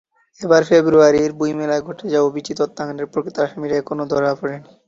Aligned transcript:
এবারের 0.41 0.67
ফেব্রুয়ারির 0.69 1.31
বইমেলায় 1.39 1.85
ঘটে 1.87 2.05
যাওয়া 2.13 2.27
অভিজিৎ 2.29 2.57
হত্যাকাণ্ডের 2.61 3.11
প্রকৃত 3.13 3.35
আসামিরা 3.39 3.75
এখনো 3.77 4.03
ধরা 4.11 4.31
পড়েনি। 4.39 4.69